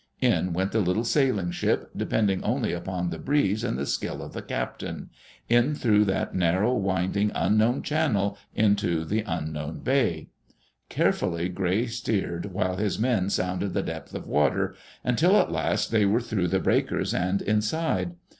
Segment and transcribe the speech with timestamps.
[0.19, 4.33] In went the little sailing ship, depending only upon the breeze and the skill of
[4.33, 5.11] the captain—
[5.47, 10.29] in through that narrow, winding, unknown channel into the unknown bay.
[10.89, 16.07] Carefully Gray steered while his men sounded the depth of water, until at last they
[16.07, 18.15] were through the breakers and inside.